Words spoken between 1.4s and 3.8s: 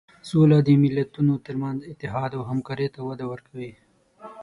تر منځ اتحاد او همکاري ته وده ورکوي.